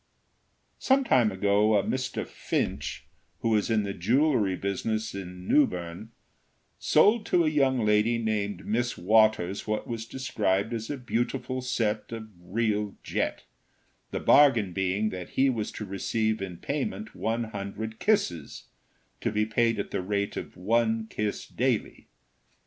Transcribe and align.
Some 0.79 1.03
time 1.03 1.31
ago, 1.31 1.75
a 1.77 1.83
Mr. 1.83 2.25
Finch, 2.25 3.03
who 3.41 3.49
was 3.49 3.69
in 3.69 3.83
the 3.83 3.93
jewelry 3.93 4.55
business 4.55 5.13
in 5.13 5.47
Newbern, 5.47 6.09
sold 6.79 7.23
to 7.27 7.45
a 7.45 7.49
young 7.49 7.85
lady 7.85 8.17
named 8.17 8.65
Miss 8.65 8.97
Waters 8.97 9.67
what 9.67 9.85
was 9.85 10.07
described 10.07 10.73
as 10.73 10.89
a 10.89 10.97
beautiful 10.97 11.61
set 11.61 12.11
of 12.11 12.29
real 12.41 12.95
jet, 13.03 13.43
the 14.09 14.19
bargain 14.19 14.73
being 14.73 15.11
that 15.11 15.29
he 15.37 15.51
was 15.51 15.71
to 15.73 15.85
receive 15.85 16.41
in 16.41 16.57
payment 16.57 17.13
one 17.13 17.43
hundred 17.51 17.99
kisses, 17.99 18.63
to 19.19 19.31
be 19.31 19.45
paid 19.45 19.77
at 19.77 19.91
the 19.91 20.01
rate 20.01 20.35
of 20.35 20.57
one 20.57 21.05
kiss 21.11 21.47
daily. 21.47 22.07